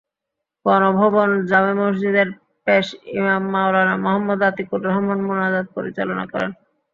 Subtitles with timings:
[0.65, 2.27] গণভবন জামে মসজিদের
[2.67, 2.85] পেশ
[3.13, 6.51] ইমাম মাওলানা মোহাম্মদ আতিকুর রহমান মোনাজাত পরিচালনা করেন।